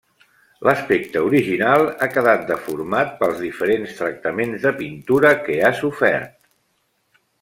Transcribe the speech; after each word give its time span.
L'aspecte 0.67 1.21
original 1.25 1.83
ha 1.89 2.07
quedat 2.15 2.47
deformat 2.51 3.13
pels 3.19 3.43
diferents 3.49 3.93
tractaments 4.01 4.65
de 4.67 4.73
pintura 4.81 5.35
que 5.45 5.59
ha 5.69 5.73
sofert. 5.83 6.35